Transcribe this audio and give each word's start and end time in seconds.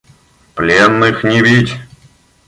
–Пленных 0.55 1.23
не 1.23 1.43
бить! 1.43 1.75